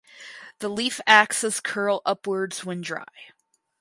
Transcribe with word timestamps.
The 0.57 0.67
leaf 0.67 0.99
axes 1.05 1.59
curl 1.59 2.01
upwards 2.07 2.65
when 2.65 2.81
dry. 2.81 3.05